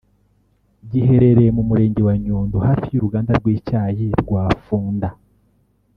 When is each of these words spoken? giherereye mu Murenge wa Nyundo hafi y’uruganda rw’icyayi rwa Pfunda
giherereye 0.89 1.49
mu 1.57 1.63
Murenge 1.69 2.01
wa 2.07 2.15
Nyundo 2.23 2.55
hafi 2.67 2.87
y’uruganda 2.91 3.31
rw’icyayi 3.39 4.05
rwa 4.21 4.43
Pfunda 4.59 5.09